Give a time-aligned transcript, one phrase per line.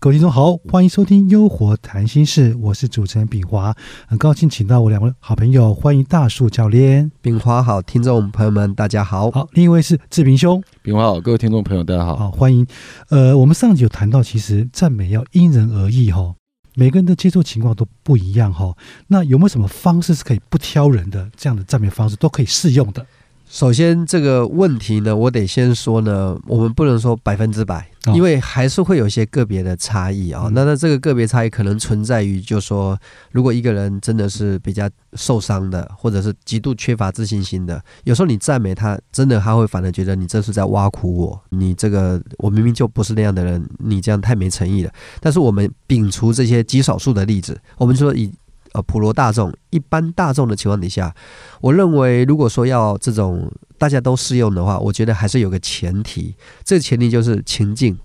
[0.00, 3.74] 各位听众好，欢迎收听《优活谈心事》，我是主持人炳华，
[4.06, 7.10] 很高兴请到我两位好朋友，欢迎大树教练。
[7.20, 9.28] 炳华好，听众朋友们大家好。
[9.32, 10.62] 好，另一位是志平兄。
[10.82, 12.16] 炳华好，各位听众朋友大家好。
[12.16, 12.64] 好，欢迎。
[13.10, 16.32] 呃，我们上集有谈到，其实赞美要因人而异哈，
[16.78, 18.72] 每个人的接受情况都不一样哈。
[19.08, 21.28] 那有没有什么方式是可以不挑人的？
[21.36, 23.04] 这样的赞美方式都可以适用的？
[23.50, 30.50] 首先，这个问题呢，我得先说呢，我们不能说百分之百，因为还是会有一些个别的差异啊。
[30.52, 32.96] 那那这个个别差异可能存在于，就说
[33.32, 44.92] 如果一个人真的是比较受伤的，或者是极度缺乏自信心的，有时候你赞美他，真的他会反而觉得你这是在挖苦我，你这个我明明就不是那样的人，你这样太没诚意了。
[45.20, 48.30] 但是我们摒除这些极少数的例子，我们说以。
[48.72, 51.14] 呃，普罗大众、一般大众的情况底下，
[51.60, 56.34] 我认为，如果说要这种大家都适用的话，我觉得还是有个前提，
[56.64, 57.96] 这个前提就是情境。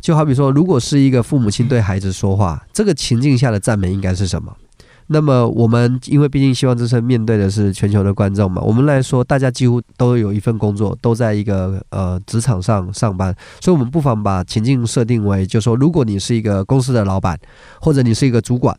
[0.00, 4.54] 就好比说，如果是一个父母亲对孩子说话，这个情境下的赞美应该是什么？
[5.12, 17.36] 那么我们因为毕竟希望之声面对的是全球的观众嘛，我们来说，大家几乎都有一份工作，都在一个呃职场上上班，所以我们不妨把情境设定为，就说如果你是一个公司的老板，
[17.80, 18.76] 或者你是一个主管。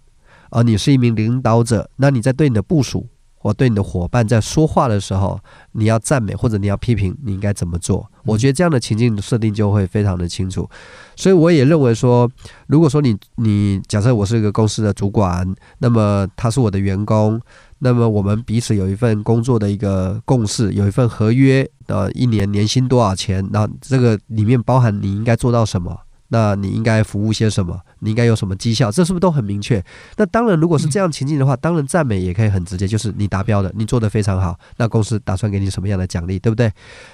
[0.51, 5.39] 而你是一名领导者，那你在对你的部署或对你的伙伴在说话的时候，
[5.71, 8.07] 你要赞美或者你要批评，你应该怎么做？
[8.23, 10.69] 我觉得这样的情境设定就会非常的清楚。
[11.15, 12.29] 所以我也认为说，
[12.67, 17.41] 如果说你你假设我是一个公司的主管，那么他是我的员工，
[17.79, 23.43] 那么我们彼此有一份工作的一个共识，有一份合约，呃，一年年薪多少钱？
[23.51, 25.97] 那这个里面包含你应该做到什么？
[26.33, 27.77] 那你应该服务些什么？
[27.99, 28.89] 你应该有什么绩效？
[28.89, 29.83] 这是不是都很明确？
[30.15, 34.57] 那当然，如果是这样情境的话，当然赞美也可以很直接，就是你达标的，你做的非常好。
[34.77, 36.71] 那公司打算给你什么样的奖励，对不对？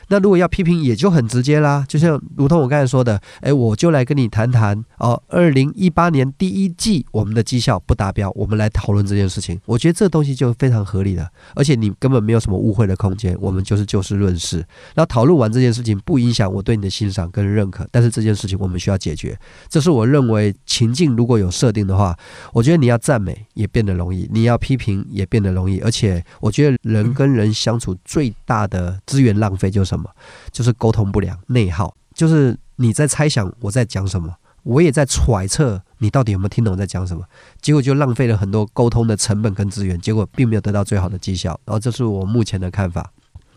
[0.10, 9.60] 那如果要批评，也就很直接啦，就像如同我刚才说的，哎，我就来跟你谈谈哦，二零一八年第一季我们的绩效不达标，我们来讨论这件事情。
[9.66, 14.58] 我觉得这东西就非常合理了，而且你根本没有什么误会的空间，我们就是就事论事。
[14.94, 18.98] 然后讨论完这件事情，不影响我对你的欣赏跟认可，但是这件事情我们需要。
[19.08, 22.18] 解决，这是我认为情境如果有设定的话，
[22.52, 25.80] 我觉得你要赞美也变得容易，你要批评也变得容易。
[25.80, 30.10] 而且我觉得人跟人相处最大的资源浪费就是什么？
[30.52, 31.96] 就是沟通不良、内耗。
[32.14, 37.24] 就是你在猜想我在讲什么，我也在揣测你到底有没有听懂我在讲什么，
[37.62, 41.58] 结果就浪费了很多沟通的成本跟资源，结果并没有得到最好的绩效。
[41.64, 43.10] 然后这是我目前的看法。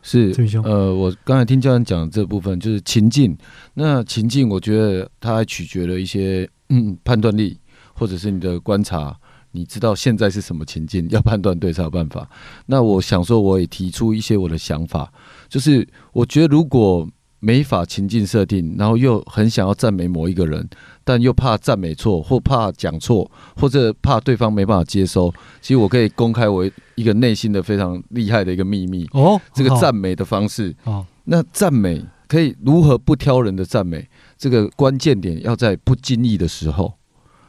[0.03, 0.33] 是，
[0.65, 3.37] 呃，我刚才听教练讲这部分就是情境，
[3.75, 7.59] 那情境我觉得它还取决了一些嗯判断力，
[7.93, 9.15] 或者是你的观察，
[9.53, 12.29] 你知道现在是什么情境， 要判断对才有办法。
[12.67, 15.13] 那我想说，我也提出一些我的想法，
[15.49, 17.09] 就是我觉得如果。
[17.43, 20.69] 没法情境设定，然后又很想要赞美某一个人，
[21.03, 25.33] 但又怕赞美错，或怕讲错，或者怕对方没办法接收。
[25.63, 31.07] 其实我可以公开我一个内心的非常厉害的一个秘密哦，这个赞美的方式哦。
[31.25, 34.07] 那赞美可以如何不挑人的赞美？
[34.37, 36.93] 这个关键点要在不经意的时候，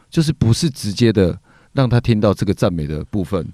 [0.09, 1.37] 就是不是直接的
[1.73, 3.47] 让他听到这个赞美的部分，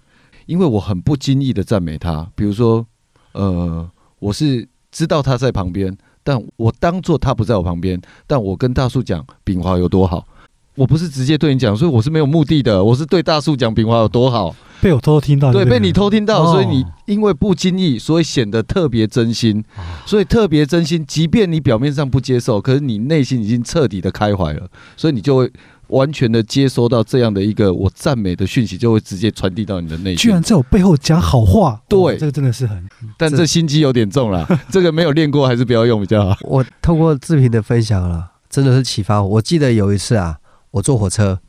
[0.46, 2.30] 因为我很不经意的赞美他。
[2.36, 2.86] 比如说，
[3.34, 5.98] 呃，我是知道他在旁边。
[6.28, 7.98] 但我当做他不在我旁边，
[8.28, 10.28] 但我跟大树讲炳华有多好，
[10.76, 19.64] 我不是直接对你讲，所以我是没有目的的，我是对大树讲炳华有多好，被我偷偷听到，对，被你偷听到，所以你因为不经意，所以显得特别真心，
[20.06, 25.52] 所以特别真心，即便你表面上不接受，可是你内心已经彻底的开怀了，所以你就会。
[25.90, 30.18] 完全的接收到这样的一个我赞美的讯息，就会直接传递到你的内心。
[30.18, 32.86] 居然在我背后讲好话，对，这个真的是很……
[33.18, 36.36] 但这心机有点重了， 这个没有练过，还是不要用比较好。
[36.42, 39.30] 我透过志平的分享了，真的是启发我。
[39.36, 40.36] 我记得有一次啊，
[40.72, 41.40] 我坐火车，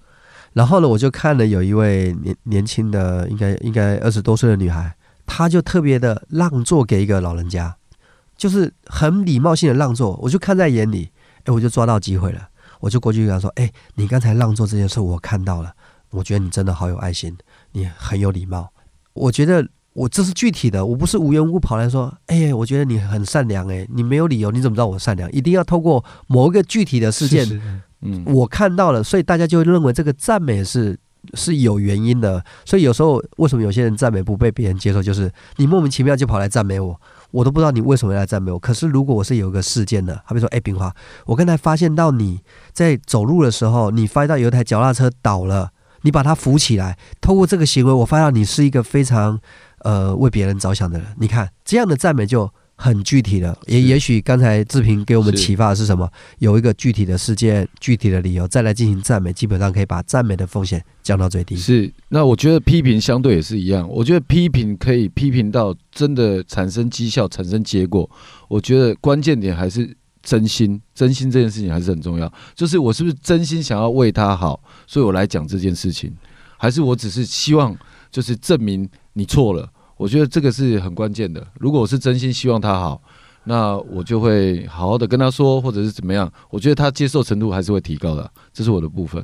[0.59, 4.93] 然后呢，我就看了有一位年年轻的，应该应该二十多岁的女孩，
[5.25, 7.77] 她就特别的让座给一个老人家，
[8.37, 11.13] 就是很礼貌性的让座，我就看在眼里，
[11.45, 12.49] 哎，我就抓到机会了。
[12.81, 15.73] 我就过去跟他说：“哎，你刚才让座这件事我看到了，
[16.11, 17.37] 我觉得你真的好有爱心，
[17.71, 18.69] 你很有礼貌。
[19.15, 25.31] 我觉得我这是具体的，我不是无缘无故跑来说，哎，我觉得你很善良，哎，你没有理由，你怎么知道我善良？
[25.31, 27.47] 一定要透过某一个具体的事件，
[28.03, 30.99] 嗯，我看到了，所以大家就认为这个赞美是
[31.35, 32.45] 是有原因的。
[32.65, 37.01] 所以有时候为什么有些人赞美不被别人接受，就是你莫名其妙就跑来赞美我。”
[37.31, 38.59] 我都不知道你为什么要来赞美我。
[38.59, 40.91] 可是如果我是有一个事件的，好比说，哎，冰花，
[41.27, 42.41] 我刚才发现到你
[42.73, 45.69] 在走路的时候，你发现到有一台脚踏车倒了，
[46.01, 49.39] 你把它扶起来，透过这个行为，我发现你是一个非常
[49.81, 51.09] 呃为别人着想的人。
[51.19, 52.51] 你看这样的赞美就
[52.81, 53.59] 很具体的。
[53.67, 56.09] 也也许刚才志平给我们启发的是什么？
[56.39, 61.57] 有一个具体的事件、具体的理由，再来进行赞美，基本上可以把赞美的风险降到最低。
[61.57, 63.87] 是，那我觉得批评相对也是一样。
[63.89, 68.09] 我觉得批评可以批评到真的产生绩效、产生结果。
[68.47, 69.93] 我觉得关键点还是
[70.23, 72.33] 真心，真心这件事情还是很重要。
[72.55, 76.15] 就是我是不是真心想要为他好，所以我来讲这件事情，
[76.57, 77.77] 还是我只是希望
[78.11, 79.69] 就是证明你错了？
[79.99, 81.47] 我觉得这个是很关键的。
[81.59, 83.03] 如果我是真心希望他好，
[83.45, 86.33] 那我就会好好的跟他说，或者是怎么样。
[86.51, 89.23] 我觉得他接受程度还是会提高的，这是我的部分。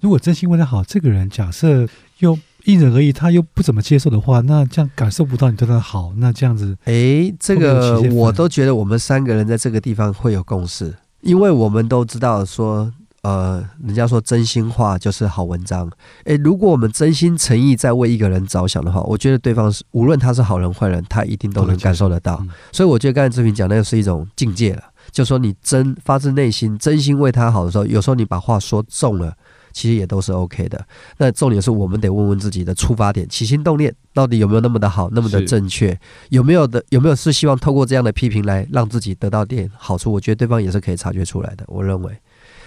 [0.00, 1.88] 如果真心为他好，这个人假设
[2.18, 15.90] 又因人而异，他又不怎么接受的话，那这样感受不到你对他好，那这样子诶，这个我都觉得我们三个人在这个地方会有共识，因为我们都知道说，呃，人家说真心话就是好文章。
[16.24, 22.38] 诶，如果我们真心诚意在为一个人着想的话，我觉得对方是无论他是好人坏人，他一定都能感受得到。
[22.40, 29.34] 嗯所以我觉得刚才志平讲那个是一种境界了，就说你真发自内心、真心为他好的时候，有时候你把话说重了。
[29.72, 30.84] 其实也都是 OK 的。
[31.16, 35.96] 那重点是我们得问问自己的出发点、起心动念到底有没有那么的好、那么的正确？
[36.30, 40.10] 有没有的有没有是希望透过这样的批评来让自己得到点好处？
[40.10, 41.64] 我觉得对方也是可以察觉出来的。
[41.68, 42.18] 我认为，嗯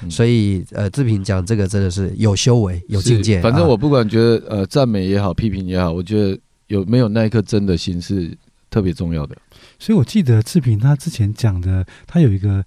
[0.09, 3.41] 所以呃，志平讲这个真的是有修为、有境界。
[3.41, 8.35] 反正啊我不管觉得呃赞美也好，批评也好，我觉得有没有那一颗真的心是
[8.69, 9.35] 特别重要的。
[9.79, 12.63] 所以我记得志平他之前讲的，他有一个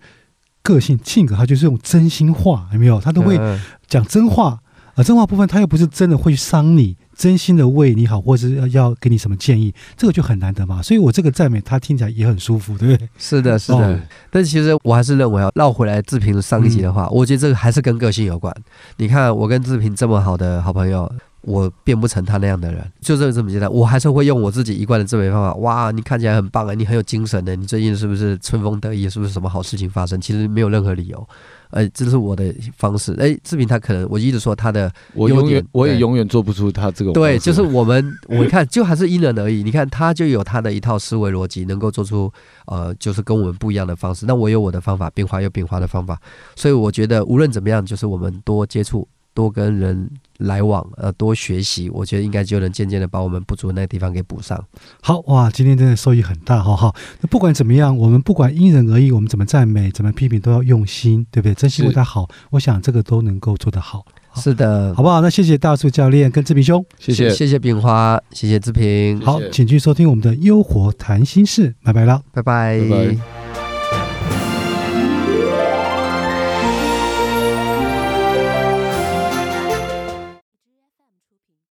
[0.63, 3.01] 个性性格，他就是用真心话，有没有？
[3.01, 4.61] 他都会嗯讲真话，
[4.97, 10.83] 而真话部分他又不是真的会去伤你，真心的为你好，或者是要要给你什么建议，这个就很难得嘛。
[10.83, 13.09] 所以我这个赞美他听起来也很舒服，对不对？
[13.19, 13.79] 是的，是的。
[13.79, 14.01] 哦
[14.31, 18.55] 但其实我还是认为啊，绕回来志平上一集的话，我觉得这个还是跟个性有关。
[18.97, 21.11] 你看，我跟志平这么好的好朋友，
[21.43, 23.71] 我变不成他那样的人，就是这么简单。
[23.71, 25.55] 我还是会用我自己一贯的自美方法。
[25.57, 29.09] 哇，你看起来很棒啊，你很有精神的，你最近是不是春风得意？
[29.11, 30.19] 是不是什么好事情发生？
[30.21, 31.29] 其实没有任何理由。
[31.71, 33.15] 呃，这是我的方式。
[33.19, 39.63] 哎，志平他可能，我一直说他的我永远我也永远做不出他这个对，就是我们，我看就还是因人而异。
[39.63, 42.33] 你看他就有他的一套思维逻辑，能够做出
[42.67, 44.27] 呃，就是跟我们不一样的方式。
[44.27, 46.21] 那我有我的方法，变化有变化的方法。
[46.55, 54.59] 所以我觉得无论怎么样，就是我们多接触，多跟人来往，呃，多学习，我觉得应该就能渐渐的把我们不足的那个地方给补上。
[55.03, 56.95] 好哇，今天真的收益很大哈哈。
[57.21, 61.55] 那不管怎么样，我们不管因人而异，我们怎么赞美、怎么批评，都要用心，对不对？
[61.55, 64.07] 真心为他好，我想这个都能够做得好，
[64.37, 65.21] 是的，好不好？
[65.21, 66.83] 那谢谢大树教练跟志平兄。
[66.99, 72.23] 谢谢谢谢炳花，谢谢志平，好谢，请继续收听我们的《优活谈心事》，拜拜了。
[72.33, 73.36] 拜拜拜拜